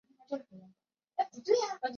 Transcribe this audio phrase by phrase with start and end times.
[0.01, 1.89] 翻开断砖来，有时会遇见蜈蚣